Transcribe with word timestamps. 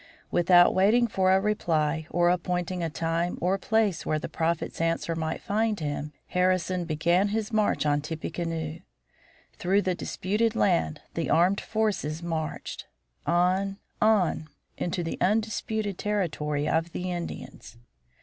Without 0.31 0.73
waiting 0.73 1.05
for 1.05 1.29
a 1.31 1.39
reply 1.39 2.07
or 2.09 2.31
appointing 2.31 2.81
a 2.81 2.89
time 2.89 3.37
or 3.39 3.59
place 3.59 4.03
where 4.03 4.17
the 4.17 4.27
Prophet's 4.27 4.81
answer 4.81 5.13
might 5.13 5.41
find 5.43 5.79
him, 5.79 6.11
Harrison 6.29 6.85
began 6.85 7.27
his 7.27 7.53
march 7.53 7.85
on 7.85 8.01
Tippecanoe. 8.01 8.79
Through 9.53 9.83
the 9.83 9.93
disputed 9.93 10.55
land 10.55 11.01
the 11.13 11.29
armed 11.29 11.61
forces 11.61 12.23
marched; 12.23 12.87
on, 13.27 13.77
on, 14.01 14.47
into 14.75 15.03
the 15.03 15.19
undisputed 15.21 15.99
territory 15.99 16.67
of 16.67 16.93
the 16.93 17.11
Indians. 17.11 17.77